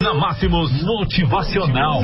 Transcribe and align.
Na 0.00 0.14
Máximos 0.14 0.70
Motivacional. 0.84 2.00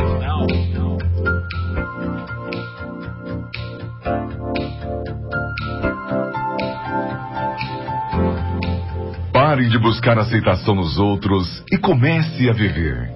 Pare 9.32 9.68
de 9.68 9.78
buscar 9.78 10.18
aceitação 10.18 10.74
nos 10.74 10.98
outros 10.98 11.62
e 11.70 11.78
comece 11.78 12.50
a 12.50 12.52
viver. 12.52 13.12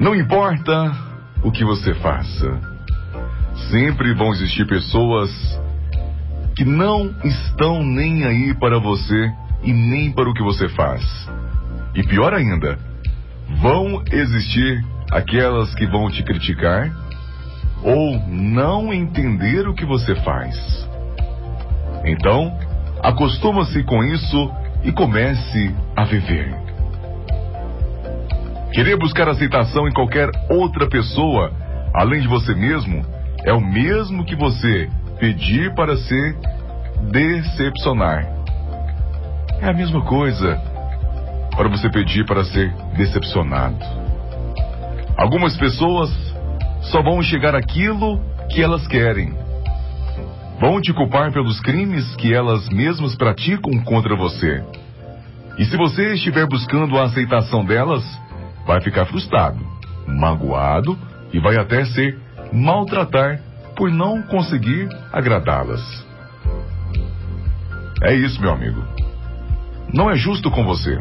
Não 0.00 0.14
importa 0.14 0.90
o 1.42 1.52
que 1.52 1.62
você 1.62 1.92
faça, 1.96 2.58
sempre 3.70 4.14
vão 4.14 4.32
existir 4.32 4.66
pessoas 4.66 5.30
que 6.56 6.64
não 6.64 7.14
estão 7.22 7.84
nem 7.84 8.24
aí 8.24 8.54
para 8.54 8.78
você 8.78 9.30
e 9.62 9.74
nem 9.74 10.10
para 10.10 10.30
o 10.30 10.32
que 10.32 10.42
você 10.42 10.70
faz. 10.70 11.04
E 11.94 12.02
pior 12.02 12.32
ainda, 12.32 12.93
vão 13.60 14.02
existir 14.10 14.84
aquelas 15.10 15.74
que 15.74 15.86
vão 15.86 16.10
te 16.10 16.22
criticar 16.22 16.90
ou 17.82 18.18
não 18.28 18.92
entender 18.92 19.68
o 19.68 19.74
que 19.74 19.84
você 19.84 20.14
faz. 20.16 20.54
Então, 22.04 22.58
acostuma-se 23.02 23.82
com 23.84 24.02
isso 24.02 24.50
e 24.82 24.92
comece 24.92 25.74
a 25.96 26.04
viver. 26.04 26.54
Querer 28.72 28.96
buscar 28.98 29.28
aceitação 29.28 29.86
em 29.86 29.92
qualquer 29.92 30.30
outra 30.50 30.88
pessoa, 30.88 31.52
além 31.94 32.20
de 32.20 32.28
você 32.28 32.54
mesmo, 32.54 33.04
é 33.44 33.52
o 33.52 33.60
mesmo 33.60 34.24
que 34.24 34.34
você 34.34 34.88
pedir 35.18 35.72
para 35.74 35.96
se 35.96 36.36
decepcionar. 37.10 38.26
É 39.60 39.68
a 39.68 39.72
mesma 39.72 40.02
coisa 40.02 40.73
para 41.56 41.68
você 41.68 41.88
pedir 41.88 42.24
para 42.26 42.44
ser 42.44 42.72
decepcionado. 42.96 43.78
Algumas 45.16 45.56
pessoas 45.56 46.10
só 46.90 47.02
vão 47.02 47.20
enxergar 47.20 47.54
aquilo 47.54 48.20
que 48.50 48.62
elas 48.62 48.86
querem. 48.86 49.32
Vão 50.60 50.80
te 50.80 50.92
culpar 50.92 51.32
pelos 51.32 51.60
crimes 51.60 52.14
que 52.16 52.32
elas 52.32 52.68
mesmas 52.68 53.14
praticam 53.14 53.82
contra 53.84 54.16
você. 54.16 54.62
E 55.58 55.64
se 55.64 55.76
você 55.76 56.14
estiver 56.14 56.46
buscando 56.46 56.98
a 56.98 57.04
aceitação 57.04 57.64
delas, 57.64 58.04
vai 58.66 58.80
ficar 58.80 59.06
frustrado, 59.06 59.58
magoado 60.06 60.98
e 61.32 61.38
vai 61.38 61.56
até 61.56 61.84
ser 61.84 62.18
maltratar 62.52 63.40
por 63.76 63.90
não 63.90 64.22
conseguir 64.22 64.88
agradá-las. 65.12 66.04
É 68.02 68.14
isso, 68.14 68.40
meu 68.40 68.52
amigo. 68.52 68.82
Não 69.92 70.10
é 70.10 70.16
justo 70.16 70.50
com 70.50 70.64
você. 70.64 70.98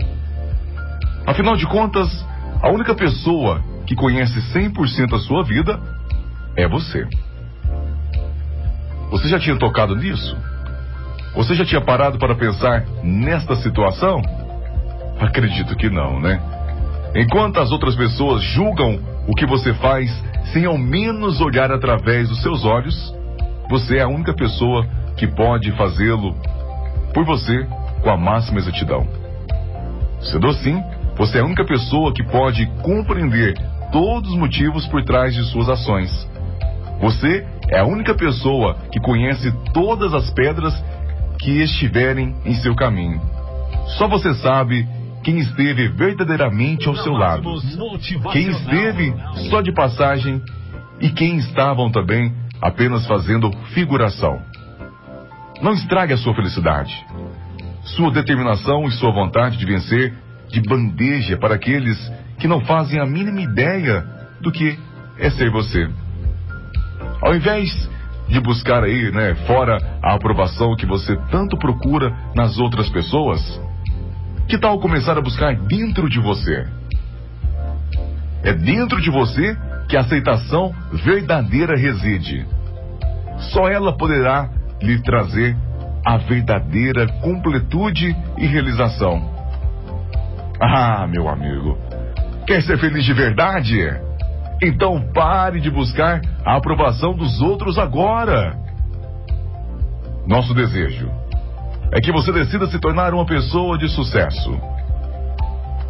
Afinal 1.26 1.56
de 1.56 1.66
contas, 1.66 2.10
a 2.62 2.70
única 2.70 2.94
pessoa 2.96 3.62
que 3.86 3.96
conhece 3.96 4.40
100% 4.54 5.14
a 5.14 5.20
sua 5.20 5.44
vida 5.44 5.80
é 6.56 6.68
você. 6.68 7.08
Você 9.10 9.28
já 9.28 9.40
tinha 9.40 9.58
tocado 9.58 9.96
nisso? 9.96 10.36
Você 11.36 11.56
já 11.56 11.66
tinha 11.66 11.82
parado 11.82 12.18
para 12.18 12.36
pensar 12.36 12.86
nesta 13.04 13.56
situação? 13.56 14.22
Acredito 15.20 15.76
que 15.76 15.90
não, 15.90 16.20
né? 16.20 16.42
Enquanto 17.16 17.60
as 17.60 17.72
outras 17.72 17.96
pessoas 17.96 18.42
julgam 18.44 19.00
o 19.28 19.36
que 19.36 19.46
você 19.46 19.74
faz 19.76 20.10
sem 20.52 20.66
ao 20.66 20.78
menos 20.78 21.42
olhar 21.42 21.72
através 21.72 22.30
dos 22.30 22.42
seus 22.42 22.66
olhos, 22.66 23.14
você 23.70 23.98
é 23.98 24.02
a 24.02 24.08
única 24.08 24.34
pessoa 24.34 24.86
que 25.16 25.28
pode 25.28 25.72
fazê-lo 25.74 26.36
por 27.14 27.24
você 27.24 27.68
com 28.02 28.10
a 28.10 28.18
máxima 28.18 28.60
exatidão. 28.60 29.08
Sendo 30.22 30.48
assim, 30.48 30.82
você 31.16 31.38
é 31.38 31.42
a 31.42 31.46
única 31.46 31.66
pessoa 31.66 32.14
que 32.14 32.24
pode 32.24 32.66
compreender 32.82 33.54
todos 33.92 34.32
os 34.32 34.38
motivos 34.38 34.88
por 34.88 35.04
trás 35.04 35.34
de 35.34 35.44
suas 35.52 35.70
ações. 35.70 36.10
Você 37.00 37.46
é 37.70 37.80
a 37.80 37.86
única 37.86 38.16
pessoa 38.16 38.76
que 38.92 39.00
conhece 39.00 39.52
todas 39.74 40.14
as 40.14 40.30
pedras 40.32 40.74
que 41.40 41.52
estiverem 41.62 42.36
em 42.46 42.56
seu 42.56 42.76
caminho. 42.76 43.22
Só 43.98 44.08
você 44.08 44.34
sabe 44.36 44.88
quem 45.24 45.40
esteve 45.40 45.90
verdadeiramente 45.90 46.88
ao 46.88 46.96
seu 46.96 47.14
lado, 47.14 47.44
quem 48.32 48.50
esteve 48.50 49.14
só 49.50 49.62
de 49.62 49.72
passagem 49.72 50.42
e 51.00 51.10
quem 51.10 51.38
estavam 51.38 51.92
também 51.92 52.34
apenas 52.62 53.06
fazendo 53.06 53.52
figuração. 53.74 54.42
Não 55.62 55.74
estrague 55.74 56.14
a 56.14 56.18
sua 56.18 56.34
felicidade. 56.34 56.94
Sua 57.84 58.12
determinação 58.12 58.86
e 58.86 58.92
sua 58.92 59.12
vontade 59.12 59.58
de 59.58 59.66
vencer 59.66 60.14
de 60.54 60.62
bandeja 60.62 61.36
para 61.36 61.56
aqueles 61.56 61.98
que 62.38 62.48
não 62.48 62.62
fazem 62.62 63.00
a 63.00 63.06
mínima 63.08 63.42
ideia 63.42 64.06
do 64.40 64.52
que 64.52 64.78
é 65.18 65.30
ser 65.32 65.50
você. 65.50 65.90
Ao 67.22 67.36
invés 67.36 67.90
de 68.30 68.40
buscar 68.40 68.84
aí, 68.84 69.12
né, 69.12 69.34
fora 69.48 69.78
a 70.02 70.14
aprovação 70.14 70.76
que 70.76 70.86
você 70.86 71.18
tanto 71.32 71.58
procura 71.58 72.16
nas 72.36 72.60
outras 72.60 72.88
pessoas, 72.90 73.42
que 74.48 74.60
tal 74.60 74.80
começar 74.80 75.18
a 75.18 75.22
buscar 75.22 75.56
dentro 75.56 76.08
de 76.08 76.20
você? 76.20 76.68
É 78.44 78.54
dentro 78.54 79.02
de 79.02 79.10
você 79.10 79.58
que 79.90 79.98
a 79.98 80.02
aceitação 80.02 80.72
verdadeira 81.04 81.76
reside. 81.76 82.46
Só 83.52 83.68
ela 83.68 83.98
poderá 83.98 84.52
lhe 84.80 85.02
trazer 85.02 85.58
a 86.06 86.18
verdadeira 86.18 87.08
completude 87.22 88.16
e 88.38 88.46
realização. 88.46 89.33
Ah, 90.66 91.06
meu 91.08 91.28
amigo, 91.28 91.78
quer 92.48 92.64
ser 92.64 92.80
feliz 92.80 93.04
de 93.04 93.14
verdade? 93.14 93.80
Então 94.64 95.12
pare 95.14 95.60
de 95.60 95.70
buscar 95.70 96.22
a 96.46 96.56
aprovação 96.56 97.14
dos 97.14 97.42
outros 97.42 97.78
agora. 97.78 98.58
Nosso 100.26 100.54
desejo 100.54 101.12
é 101.92 102.00
que 102.00 102.14
você 102.14 102.32
decida 102.32 102.66
se 102.68 102.80
tornar 102.80 103.14
uma 103.14 103.26
pessoa 103.26 103.78
de 103.78 103.90
sucesso. 103.90 104.58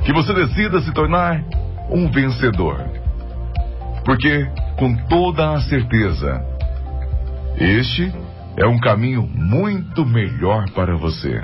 Que 0.04 0.12
você 0.12 0.34
decida 0.34 0.82
se 0.82 0.92
tornar 0.92 1.44
um 1.92 2.10
vencedor. 2.10 2.84
Porque, 4.04 4.50
com 4.76 4.96
toda 5.08 5.52
a 5.52 5.62
certeza, 5.62 6.44
este 7.58 8.12
é 8.58 8.66
um 8.66 8.80
caminho 8.80 9.22
muito 9.22 10.04
melhor 10.04 10.66
para 10.72 10.96
você. 10.98 11.44